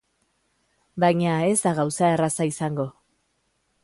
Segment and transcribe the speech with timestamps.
[1.03, 2.87] Baina ez gauza erraza izango.